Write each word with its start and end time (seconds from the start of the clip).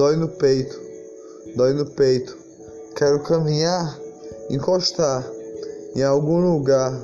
dói 0.00 0.16
no 0.16 0.28
peito, 0.28 0.80
dói 1.56 1.74
no 1.74 1.84
peito. 1.84 2.34
Quero 2.96 3.22
caminhar, 3.22 4.00
encostar 4.48 5.30
em 5.94 6.02
algum 6.02 6.40
lugar, 6.40 6.98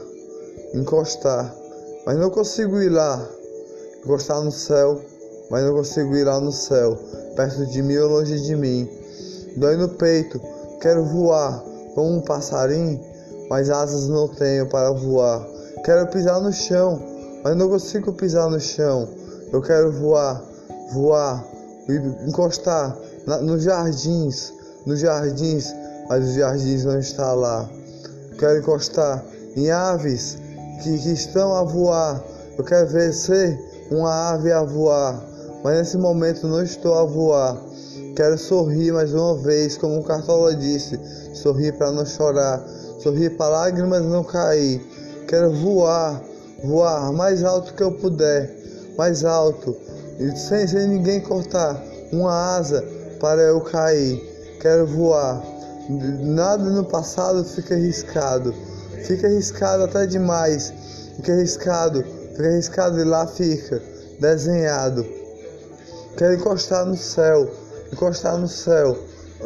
encostar, 0.72 1.54
mas 2.06 2.17
não 2.17 2.30
consigo 2.30 2.80
ir 2.80 2.88
lá, 2.88 3.22
encostar 4.03 4.40
no 4.42 4.51
céu, 4.51 4.98
mas 5.51 5.62
não 5.62 5.74
consigo 5.74 6.17
ir 6.17 6.24
lá 6.24 6.40
no 6.40 6.51
céu, 6.51 6.96
perto 7.37 7.67
de 7.67 7.82
mim 7.82 7.98
ou 7.98 8.08
longe 8.08 8.40
de 8.40 8.56
mim. 8.56 8.88
Dói 9.58 9.76
no 9.76 9.90
peito, 9.90 10.40
quero 10.81 11.04
voar 11.04 11.63
como 11.94 12.17
um 12.17 12.22
passarinho, 12.22 12.99
mas 13.51 13.69
asas 13.69 14.08
não 14.08 14.26
tenho 14.26 14.71
para 14.71 14.90
voar. 14.92 15.47
Quero 15.85 16.09
pisar 16.09 16.41
no 16.41 16.51
chão, 16.51 16.98
mas 17.45 17.55
não 17.56 17.69
consigo 17.69 18.15
pisar 18.15 18.48
no 18.48 18.59
chão. 18.59 19.06
Eu 19.52 19.60
quero 19.60 19.92
voar, 19.92 20.42
voar 20.95 21.55
encostar 22.27 22.97
na, 23.27 23.39
nos 23.39 23.63
jardins, 23.63 24.53
nos 24.85 25.01
jardins, 25.01 25.75
mas 26.09 26.25
os 26.25 26.35
jardins 26.35 26.85
não 26.85 26.99
estão 26.99 27.35
lá. 27.37 27.69
Quero 28.39 28.59
encostar 28.59 29.25
em 29.57 29.71
aves 29.71 30.39
que, 30.83 30.99
que 30.99 31.12
estão 31.12 31.55
a 31.55 31.65
voar. 31.65 32.23
Eu 32.59 32.65
quero 32.65 32.89
ver 32.89 33.12
ser 33.12 33.59
uma 33.91 34.33
ave 34.33 34.53
a 34.53 34.62
voar, 34.62 35.23
mas 35.62 35.79
nesse 35.79 35.97
momento 35.97 36.47
não 36.47 36.62
estou 36.62 36.95
a 36.95 37.05
voar. 37.05 37.57
Quero 38.15 38.39
sorrir 38.39 38.93
mais 38.93 39.12
uma 39.12 39.37
vez, 39.37 39.77
como 39.77 40.01
o 40.01 40.05
Cartola 40.05 40.55
disse, 40.55 40.98
sorrir 41.34 41.73
para 41.77 41.91
não 41.93 42.05
chorar, 42.07 42.65
sorrir 42.98 43.37
para 43.37 43.48
lágrimas 43.48 44.03
não 44.03 44.25
cair. 44.25 44.81
Quero 45.29 45.53
voar, 45.53 46.23
voar 46.65 47.12
mais 47.12 47.45
alto 47.45 47.75
que 47.75 47.83
eu 47.83 47.93
puder, 47.93 48.57
mais 48.97 49.25
alto, 49.25 49.77
e 50.19 50.36
sem, 50.36 50.67
sem 50.67 50.89
ninguém 50.89 51.20
cortar 51.20 51.83
uma 52.12 52.56
asa 52.56 52.84
para 53.20 53.42
eu 53.42 53.61
cair. 53.61 54.20
Quero 54.61 54.86
voar. 54.86 55.42
Nada 55.89 56.64
no 56.64 56.84
passado 56.84 57.45
fica 57.45 57.75
arriscado. 57.75 58.55
Fica 59.05 59.27
arriscado 59.27 59.84
até 59.84 60.06
demais. 60.06 60.72
Fica 61.17 61.33
arriscado. 61.33 62.03
Fica 62.33 62.48
arriscado 62.48 63.00
e 63.00 63.05
lá 63.05 63.27
fica. 63.27 63.83
Desenhado. 64.19 65.06
Quero 66.17 66.34
encostar 66.34 66.87
no 66.87 66.97
céu. 66.97 67.50
Encostar 67.92 68.39
no 68.39 68.48
céu. 68.48 68.97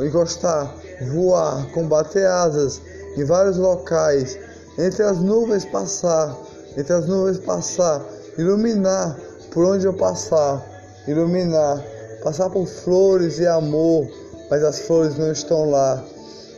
Encostar. 0.00 0.72
Voar. 1.12 1.66
Combater 1.72 2.26
asas. 2.26 2.80
Em 3.16 3.24
vários 3.24 3.56
locais. 3.56 4.38
Entre 4.78 5.02
as 5.02 5.18
nuvens 5.18 5.64
passar. 5.64 6.36
Entre 6.76 6.92
as 6.92 7.06
nuvens 7.06 7.38
passar. 7.38 8.02
Iluminar 8.38 9.18
por 9.50 9.64
onde 9.64 9.86
eu 9.86 9.92
passar. 9.92 10.64
Iluminar. 11.06 11.84
Passar 12.22 12.50
por 12.50 12.66
flores 12.66 13.38
e 13.38 13.46
amor. 13.46 14.08
Mas 14.50 14.62
as 14.62 14.80
flores 14.80 15.16
não 15.16 15.30
estão 15.30 15.70
lá. 15.70 16.04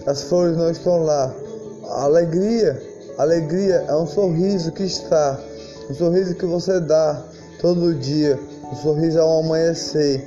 As 0.07 0.23
flores 0.23 0.57
não 0.57 0.71
estão 0.71 1.05
lá. 1.05 1.33
A 1.89 2.05
alegria, 2.05 2.81
alegria 3.19 3.85
é 3.89 3.95
um 3.95 4.07
sorriso 4.07 4.73
que 4.73 4.85
está, 4.85 5.39
um 5.91 5.95
sorriso 5.95 6.35
que 6.35 6.47
você 6.47 6.81
dá 6.81 7.23
todo 7.61 7.95
dia, 7.95 8.39
um 8.73 8.77
sorriso 8.77 9.21
ao 9.21 9.41
amanhecer, 9.41 10.27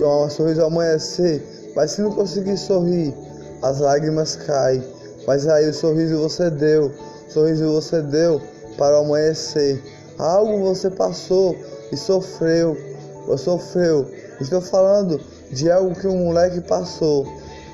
um 0.00 0.28
sorriso 0.28 0.60
ao 0.60 0.66
amanhecer. 0.66 1.72
Mas 1.76 1.92
se 1.92 2.02
não 2.02 2.10
conseguir 2.10 2.56
sorrir, 2.58 3.14
as 3.62 3.78
lágrimas 3.78 4.36
caem. 4.36 4.82
Mas 5.26 5.46
aí 5.46 5.68
o 5.68 5.74
sorriso 5.74 6.18
você 6.18 6.50
deu, 6.50 6.90
o 7.28 7.30
sorriso 7.30 7.72
você 7.72 8.02
deu 8.02 8.40
para 8.76 8.98
o 8.98 9.04
amanhecer. 9.04 9.80
Algo 10.18 10.58
você 10.64 10.90
passou 10.90 11.56
e 11.92 11.96
sofreu, 11.96 12.76
sofreu. 13.36 14.10
Estou 14.40 14.60
falando 14.60 15.20
de 15.50 15.70
algo 15.70 15.94
que 15.94 16.08
um 16.08 16.24
moleque 16.24 16.60
passou 16.60 17.26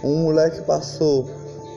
um 0.03 0.17
moleque 0.19 0.63
passou, 0.63 1.29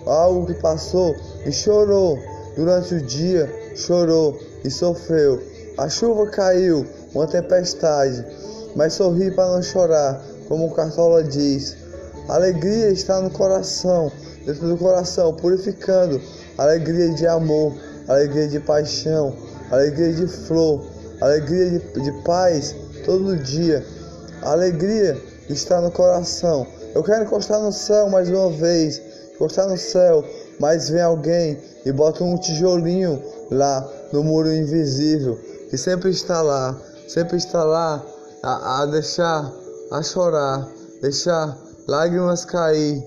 algo 0.06 0.46
que 0.46 0.53
passou 0.56 1.16
e 1.46 1.51
chorou 1.51 2.19
durante 2.56 2.96
o 2.96 3.01
dia, 3.01 3.51
chorou 3.75 4.38
e 4.63 4.69
sofreu. 4.69 5.41
A 5.78 5.90
chuva 5.90 6.28
caiu, 6.28 6.85
uma 7.13 7.25
tempestade, 7.25 8.24
mas 8.75 8.94
sorri 8.94 9.31
para 9.31 9.51
não 9.51 9.63
chorar, 9.63 10.22
como 10.47 10.68
o 10.68 10.72
Cartola 10.72 11.24
diz. 11.24 11.78
alegria 12.28 12.90
está 12.90 13.19
no 13.19 13.31
coração, 13.31 14.12
dentro 14.46 14.68
do 14.68 14.78
coração, 14.78 15.34
purificando. 15.34 16.22
Alegria 16.57 17.09
de 17.09 17.25
amor, 17.25 17.74
alegria 18.07 18.47
de 18.47 18.59
paixão, 18.59 19.34
alegria 19.72 20.13
de 20.13 20.28
flor, 20.28 20.85
alegria 21.21 21.79
de, 21.79 22.01
de 22.01 22.11
paz 22.23 22.75
todo 23.05 23.37
dia. 23.37 23.85
alegria 24.41 25.17
está 25.49 25.79
no 25.79 25.91
coração. 25.91 26.67
Eu 26.93 27.03
quero 27.03 27.23
encostar 27.23 27.59
no 27.61 27.71
céu 27.71 28.09
mais 28.09 28.29
uma 28.29 28.49
vez, 28.51 29.01
encostar 29.33 29.67
no 29.67 29.77
céu, 29.77 30.25
mas 30.59 30.89
vem 30.89 31.01
alguém 31.01 31.57
e 31.85 31.91
bota 31.91 32.23
um 32.23 32.37
tijolinho 32.37 33.21
lá 33.49 33.87
no 34.11 34.23
muro 34.23 34.51
invisível, 34.51 35.39
que 35.69 35.77
sempre 35.77 36.09
está 36.09 36.41
lá, 36.41 36.79
sempre 37.07 37.38
está 37.38 37.63
lá 37.63 38.03
a, 38.43 38.81
a 38.81 38.85
deixar, 38.88 39.51
a 39.91 40.03
chorar, 40.03 40.67
deixar 41.01 41.57
lágrimas 41.88 42.45
cair, 42.45 43.01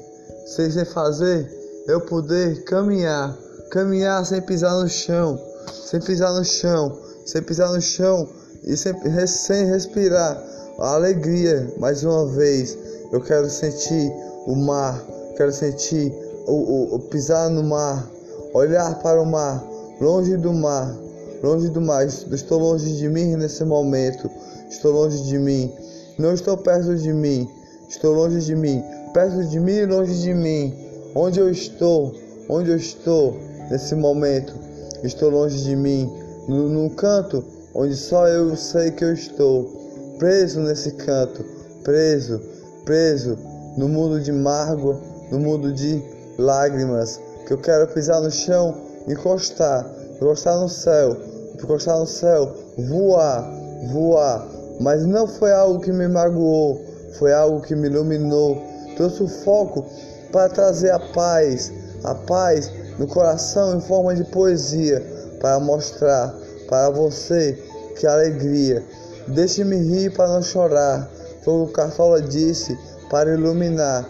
sem, 0.46 0.70
sem 0.70 0.84
fazer 0.84 1.64
eu 1.86 2.00
poder 2.00 2.64
caminhar, 2.64 3.36
caminhar 3.70 4.24
sem 4.24 4.40
pisar 4.40 4.74
no 4.74 4.88
chão, 4.88 5.38
sem 5.70 6.00
pisar 6.00 6.32
no 6.32 6.44
chão, 6.44 6.98
sem 7.24 7.42
pisar 7.42 7.72
no 7.72 7.80
chão 7.80 8.28
e 8.64 8.76
sem, 8.76 8.94
sem 9.26 9.66
respirar 9.66 10.42
a 10.78 10.94
alegria 10.94 11.72
mais 11.78 12.02
uma 12.04 12.26
vez 12.26 12.76
eu 13.12 13.20
quero 13.20 13.48
sentir 13.48 14.12
o 14.46 14.56
mar, 14.56 15.04
quero 15.36 15.52
sentir 15.52 16.12
o, 16.46 16.52
o, 16.52 16.94
o 16.96 16.98
pisar 16.98 17.48
no 17.48 17.62
mar, 17.62 18.10
olhar 18.52 18.98
para 19.00 19.20
o 19.20 19.26
mar, 19.26 19.64
longe 20.00 20.36
do 20.36 20.52
mar, 20.52 20.96
longe 21.44 21.68
do 21.68 21.80
mar. 21.80 22.06
Estou 22.06 22.58
longe 22.58 22.96
de 22.96 23.08
mim 23.08 23.36
nesse 23.36 23.64
momento. 23.64 24.30
Estou 24.68 24.92
longe 24.92 25.22
de 25.24 25.38
mim. 25.38 25.72
Não 26.18 26.32
estou 26.32 26.56
perto 26.56 26.96
de 26.96 27.12
mim. 27.12 27.48
Estou 27.88 28.14
longe 28.14 28.40
de 28.40 28.56
mim. 28.56 28.82
Perto 29.12 29.44
de 29.44 29.60
mim 29.60 29.72
e 29.72 29.86
longe 29.86 30.20
de 30.20 30.32
mim. 30.34 30.74
Onde 31.14 31.38
eu 31.38 31.50
estou? 31.50 32.14
Onde 32.48 32.70
eu 32.70 32.76
estou 32.76 33.36
nesse 33.70 33.94
momento? 33.94 34.54
Estou 35.02 35.30
longe 35.30 35.62
de 35.62 35.76
mim. 35.76 36.10
No, 36.48 36.68
num 36.68 36.88
canto 36.90 37.44
onde 37.74 37.96
só 37.96 38.26
eu 38.28 38.56
sei 38.56 38.90
que 38.90 39.04
eu 39.04 39.12
estou. 39.12 40.16
Preso 40.18 40.60
nesse 40.60 40.92
canto. 40.92 41.44
Preso 41.82 42.54
preso 42.84 43.38
no 43.76 43.88
mundo 43.88 44.20
de 44.20 44.30
mágoa, 44.30 45.00
no 45.30 45.40
mundo 45.40 45.72
de 45.72 46.02
lágrimas, 46.38 47.20
que 47.46 47.52
eu 47.52 47.58
quero 47.58 47.88
pisar 47.88 48.20
no 48.20 48.30
chão, 48.30 48.74
encostar, 49.08 49.90
encostar 50.14 50.58
no 50.58 50.68
céu, 50.68 51.16
encostar 51.54 51.98
no 51.98 52.06
céu, 52.06 52.54
voar, 52.88 53.50
voar. 53.92 54.46
Mas 54.80 55.04
não 55.06 55.26
foi 55.26 55.52
algo 55.52 55.80
que 55.80 55.92
me 55.92 56.06
magoou, 56.08 56.84
foi 57.18 57.32
algo 57.32 57.60
que 57.60 57.74
me 57.74 57.88
iluminou, 57.88 58.62
trouxe 58.96 59.22
o 59.22 59.28
foco 59.28 59.84
para 60.30 60.48
trazer 60.48 60.90
a 60.90 60.98
paz, 60.98 61.72
a 62.04 62.14
paz 62.14 62.70
no 62.98 63.06
coração 63.06 63.76
em 63.76 63.80
forma 63.80 64.14
de 64.14 64.24
poesia, 64.24 65.02
para 65.44 65.60
mostrar 65.60 66.34
para 66.66 66.88
você 66.88 67.52
que 68.00 68.06
alegria. 68.06 68.82
Deixe-me 69.28 69.76
rir 69.76 70.10
para 70.10 70.26
não 70.26 70.42
chorar, 70.42 71.06
foi 71.44 71.52
o 71.52 71.66
que 71.66 71.74
Cartola 71.74 72.22
disse 72.22 72.74
para 73.10 73.34
iluminar. 73.34 74.08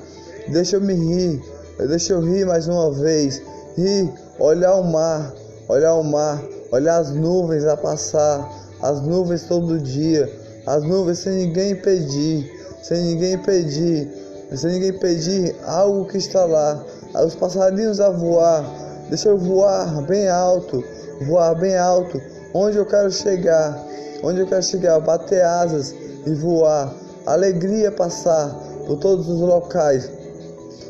Deixa 0.52 0.76
eu 0.76 0.80
me 0.80 0.94
rir, 0.94 1.42
deixa 1.88 2.12
eu 2.12 2.20
rir 2.20 2.46
mais 2.46 2.68
uma 2.68 2.92
vez. 2.92 3.42
Rir, 3.76 4.12
olhar 4.38 4.76
o 4.76 4.84
mar, 4.84 5.34
olhar 5.68 5.94
o 5.94 6.04
mar, 6.04 6.40
olhar 6.70 6.98
as 6.98 7.10
nuvens 7.10 7.64
a 7.64 7.76
passar, 7.76 8.48
as 8.80 9.00
nuvens 9.00 9.42
todo 9.42 9.80
dia, 9.80 10.32
as 10.64 10.84
nuvens 10.84 11.18
sem 11.18 11.32
ninguém 11.32 11.74
pedir, 11.74 12.48
sem 12.80 13.02
ninguém 13.02 13.38
pedir, 13.38 14.08
sem 14.54 14.70
ninguém 14.70 14.92
pedir 15.00 15.56
algo 15.66 16.06
que 16.06 16.16
está 16.16 16.44
lá. 16.44 16.80
Os 17.26 17.34
passarinhos 17.34 17.98
a 17.98 18.10
voar, 18.10 18.83
deixa 19.08 19.28
eu 19.28 19.38
voar 19.38 20.02
bem 20.02 20.28
alto, 20.28 20.82
voar 21.26 21.54
bem 21.54 21.76
alto, 21.76 22.20
onde 22.52 22.76
eu 22.76 22.86
quero 22.86 23.10
chegar, 23.10 23.84
onde 24.22 24.40
eu 24.40 24.46
quero 24.46 24.62
chegar, 24.62 25.00
bater 25.00 25.42
asas 25.42 25.94
e 26.26 26.34
voar 26.34 26.94
alegria 27.26 27.90
passar 27.90 28.50
por 28.86 28.98
todos 28.98 29.28
os 29.28 29.40
locais. 29.40 30.10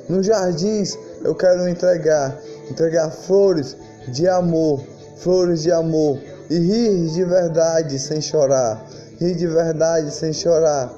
Nos 0.08 0.26
jardins 0.26 0.98
eu 1.22 1.34
quero 1.34 1.68
entregar, 1.68 2.38
entregar 2.70 3.10
flores 3.10 3.76
de 4.08 4.28
amor, 4.28 4.80
flores 5.16 5.62
de 5.62 5.72
amor 5.72 6.18
e 6.50 6.58
rir 6.58 7.06
de 7.08 7.24
verdade 7.24 7.98
sem 7.98 8.20
chorar, 8.20 8.84
rir 9.18 9.34
de 9.34 9.46
verdade 9.46 10.10
sem 10.10 10.32
chorar. 10.32 10.92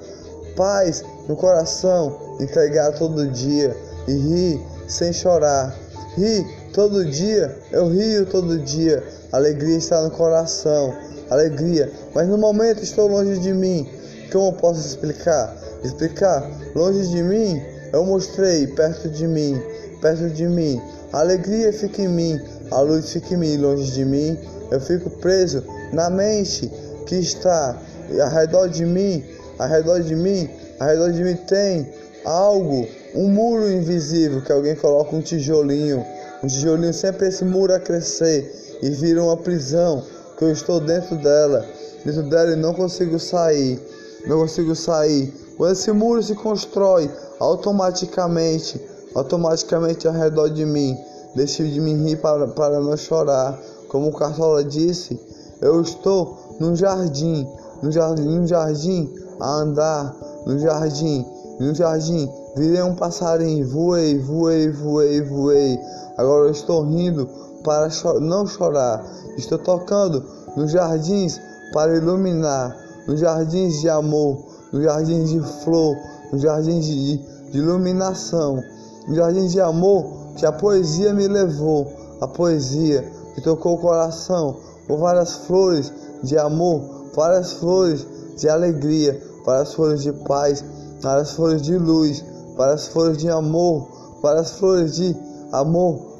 Paz 0.56 1.04
no 1.28 1.36
coração, 1.36 2.36
entregar 2.40 2.92
todo 2.92 3.28
dia 3.28 3.76
e 4.08 4.12
rir 4.12 4.60
sem 4.88 5.12
chorar. 5.12 5.85
Rir 6.16 6.46
todo 6.72 7.04
dia, 7.04 7.56
eu 7.70 7.88
rio 7.88 8.26
todo 8.26 8.58
dia. 8.58 9.02
Alegria 9.32 9.76
está 9.76 10.02
no 10.02 10.10
coração, 10.10 10.94
alegria, 11.30 11.90
mas 12.14 12.26
no 12.28 12.38
momento 12.38 12.82
estou 12.82 13.08
longe 13.08 13.38
de 13.40 13.52
mim 13.52 13.86
como 14.32 14.52
posso 14.52 14.80
explicar? 14.80 15.56
explicar. 15.82 16.50
Longe 16.74 17.08
de 17.08 17.22
mim, 17.22 17.62
eu 17.92 18.04
mostrei 18.04 18.66
perto 18.66 19.08
de 19.08 19.26
mim, 19.26 19.60
perto 20.00 20.28
de 20.28 20.46
mim. 20.46 20.80
A 21.12 21.20
alegria 21.20 21.72
fica 21.72 22.02
em 22.02 22.08
mim, 22.08 22.40
a 22.70 22.80
luz 22.80 23.12
fica 23.12 23.34
em 23.34 23.38
mim, 23.38 23.56
longe 23.56 23.92
de 23.92 24.04
mim. 24.04 24.38
Eu 24.70 24.80
fico 24.80 25.08
preso 25.08 25.62
na 25.92 26.10
mente 26.10 26.70
que 27.06 27.16
está 27.16 27.80
ao 28.20 28.30
redor 28.30 28.68
de 28.68 28.84
mim, 28.84 29.24
ao 29.58 29.68
redor 29.68 30.00
de 30.00 30.14
mim, 30.14 30.50
ao 30.80 30.88
redor 30.88 31.12
de 31.12 31.22
mim 31.22 31.36
tem 31.36 31.88
algo, 32.24 32.86
um 33.16 33.30
muro 33.30 33.70
invisível 33.72 34.42
que 34.42 34.52
alguém 34.52 34.76
coloca 34.76 35.16
um 35.16 35.22
tijolinho, 35.22 36.04
um 36.44 36.46
tijolinho 36.46 36.92
sempre 36.92 37.28
esse 37.28 37.44
muro 37.44 37.74
a 37.74 37.80
crescer 37.80 38.78
e 38.82 38.90
vira 38.90 39.22
uma 39.22 39.38
prisão 39.38 40.04
que 40.36 40.44
eu 40.44 40.52
estou 40.52 40.78
dentro 40.78 41.16
dela, 41.16 41.64
dentro 42.04 42.22
dela 42.28 42.52
e 42.52 42.56
não 42.56 42.74
consigo 42.74 43.18
sair, 43.18 43.80
não 44.26 44.40
consigo 44.40 44.74
sair. 44.74 45.32
Quando 45.56 45.72
esse 45.72 45.90
muro 45.92 46.22
se 46.22 46.34
constrói 46.34 47.10
automaticamente, 47.40 48.78
automaticamente 49.14 50.06
ao 50.06 50.12
redor 50.12 50.50
de 50.50 50.66
mim, 50.66 50.94
deixe 51.34 51.64
de 51.64 51.80
me 51.80 51.94
rir 51.94 52.16
para, 52.16 52.46
para 52.48 52.80
não 52.80 52.96
chorar. 52.98 53.58
Como 53.88 54.08
o 54.08 54.12
Cartola 54.12 54.62
disse, 54.62 55.18
eu 55.62 55.80
estou 55.80 56.56
num 56.60 56.76
jardim, 56.76 57.48
num 57.82 57.90
jardim, 57.90 58.24
num 58.24 58.46
jardim 58.46 59.14
a 59.40 59.54
andar, 59.54 60.14
no 60.44 60.58
jardim, 60.58 61.24
no 61.58 61.74
jardim. 61.74 62.30
Virei 62.56 62.82
um 62.82 62.94
passarinho, 62.94 63.68
voei, 63.68 64.18
voei, 64.18 64.70
voei, 64.70 65.20
voei. 65.20 65.78
Agora 66.16 66.46
eu 66.46 66.52
estou 66.52 66.84
rindo 66.84 67.28
para 67.62 67.90
cho 67.90 68.18
não 68.18 68.46
chorar. 68.46 69.04
Estou 69.36 69.58
tocando 69.58 70.24
nos 70.56 70.72
jardins 70.72 71.38
para 71.74 71.94
iluminar, 71.94 72.74
nos 73.06 73.20
jardins 73.20 73.82
de 73.82 73.90
amor, 73.90 74.38
nos 74.72 74.82
jardins 74.82 75.28
de 75.28 75.40
flor, 75.62 75.94
nos 76.32 76.40
jardins 76.40 76.86
de, 76.86 77.18
de 77.50 77.58
iluminação, 77.58 78.62
nos 79.06 79.18
jardins 79.18 79.52
de 79.52 79.60
amor 79.60 80.06
que 80.36 80.46
a 80.46 80.52
poesia 80.52 81.12
me 81.12 81.28
levou, 81.28 81.92
a 82.22 82.26
poesia 82.26 83.04
que 83.34 83.42
tocou 83.42 83.74
o 83.74 83.78
coração, 83.78 84.56
com 84.88 84.96
várias 84.96 85.32
flores 85.32 85.92
de 86.22 86.38
amor, 86.38 86.80
várias 87.14 87.52
flores 87.52 88.06
de 88.38 88.48
alegria, 88.48 89.20
várias 89.44 89.74
flores 89.74 90.02
de 90.02 90.12
paz, 90.24 90.64
várias 91.02 91.32
flores 91.32 91.60
de 91.60 91.76
luz, 91.76 92.24
várias 92.56 92.88
flores 92.88 93.18
de 93.18 93.28
amor, 93.28 93.88
várias 94.22 94.52
flores 94.52 94.96
de 94.96 95.16
amor 95.52 96.16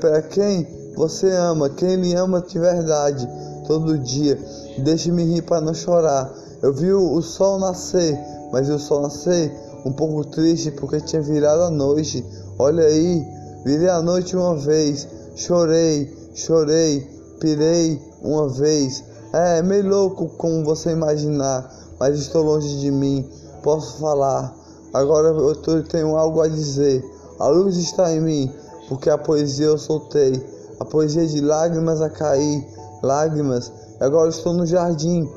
para 0.00 0.22
quem 0.22 0.66
você 0.96 1.30
ama, 1.30 1.70
quem 1.70 1.96
me 1.96 2.14
ama 2.14 2.40
de 2.40 2.58
verdade, 2.58 3.28
todo 3.66 3.98
dia. 3.98 4.38
Deixe-me 4.78 5.24
rir 5.24 5.42
para 5.42 5.60
não 5.60 5.74
chorar. 5.74 6.32
Eu 6.60 6.72
vi 6.72 6.92
o 6.92 7.20
sol 7.22 7.58
nascer, 7.58 8.18
mas 8.52 8.68
o 8.68 8.78
sol 8.78 9.02
nascer 9.02 9.52
um 9.84 9.92
pouco 9.92 10.24
triste 10.24 10.70
porque 10.72 11.00
tinha 11.00 11.22
virado 11.22 11.62
a 11.62 11.70
noite. 11.70 12.24
Olha 12.58 12.84
aí, 12.84 13.24
virei 13.64 13.88
a 13.88 14.02
noite 14.02 14.36
uma 14.36 14.56
vez, 14.56 15.06
chorei, 15.36 16.12
chorei, 16.34 17.06
pirei 17.38 18.02
uma 18.22 18.48
vez. 18.48 19.04
É, 19.32 19.62
meio 19.62 19.88
louco 19.88 20.28
como 20.36 20.64
você 20.64 20.90
imaginar, 20.90 21.70
mas 22.00 22.18
estou 22.18 22.42
longe 22.42 22.80
de 22.80 22.90
mim. 22.90 23.28
Posso 23.62 23.98
falar. 23.98 24.54
Agora 24.92 25.28
eu 25.28 25.84
tenho 25.84 26.16
algo 26.16 26.40
a 26.40 26.48
dizer. 26.48 27.04
A 27.38 27.48
luz 27.48 27.76
está 27.76 28.12
em 28.12 28.20
mim, 28.20 28.52
porque 28.88 29.10
a 29.10 29.18
poesia 29.18 29.66
eu 29.66 29.78
soltei 29.78 30.58
a 30.80 30.84
poesia 30.84 31.26
de 31.26 31.40
lágrimas 31.40 32.00
a 32.00 32.08
cair, 32.08 32.66
lágrimas. 33.02 33.72
Agora 34.00 34.30
estou 34.30 34.52
no 34.52 34.64
jardim, 34.64 35.28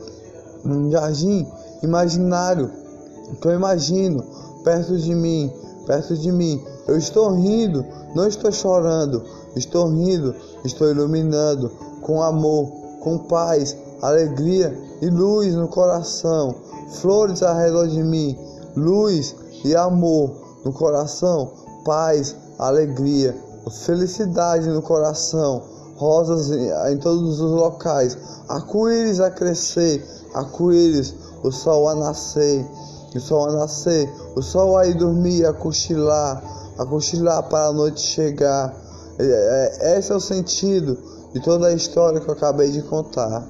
num 0.63 0.91
jardim 0.91 1.47
imaginário 1.81 2.69
que 3.41 3.47
eu 3.47 3.53
imagino 3.53 4.23
perto 4.63 4.97
de 4.97 5.15
mim, 5.15 5.51
perto 5.87 6.15
de 6.15 6.31
mim. 6.31 6.63
Eu 6.87 6.97
estou 6.97 7.33
rindo, 7.33 7.83
não 8.13 8.27
estou 8.27 8.51
chorando, 8.51 9.23
estou 9.55 9.89
rindo, 9.89 10.35
estou 10.63 10.89
iluminando 10.89 11.71
com 12.01 12.21
amor, 12.21 12.69
com 12.99 13.17
paz, 13.17 13.75
alegria 14.01 14.77
e 15.01 15.09
luz 15.09 15.55
no 15.55 15.67
coração, 15.67 16.53
flores 16.89 17.41
ao 17.41 17.55
redor 17.55 17.87
de 17.87 18.03
mim, 18.03 18.37
luz 18.75 19.35
e 19.63 19.75
amor 19.75 20.31
no 20.63 20.73
coração, 20.73 21.51
paz, 21.83 22.35
alegria 22.57 23.35
felicidade 23.69 24.67
no 24.67 24.81
coração, 24.81 25.61
rosas 25.95 26.49
em 26.91 26.97
todos 26.97 27.39
os 27.39 27.51
locais, 27.51 28.17
arco-íris 28.49 29.19
a 29.19 29.29
crescer, 29.29 30.03
arco-íris, 30.33 31.13
o 31.43 31.51
sol 31.51 31.87
a 31.89 31.95
nascer, 31.95 32.65
o 33.15 33.19
sol 33.19 33.49
a 33.49 33.51
nascer, 33.53 34.11
o 34.35 34.41
sol 34.41 34.77
a 34.77 34.87
ir 34.87 34.95
dormir, 34.95 35.45
a 35.45 35.53
cochilar, 35.53 36.41
a 36.77 36.85
cochilar 36.85 37.43
para 37.49 37.67
a 37.67 37.73
noite 37.73 38.01
chegar. 38.01 38.75
É, 39.19 39.77
é, 39.81 39.99
esse 39.99 40.11
é 40.11 40.15
o 40.15 40.19
sentido 40.19 40.97
de 41.33 41.39
toda 41.41 41.67
a 41.67 41.73
história 41.73 42.19
que 42.19 42.27
eu 42.27 42.33
acabei 42.33 42.71
de 42.71 42.81
contar. 42.81 43.47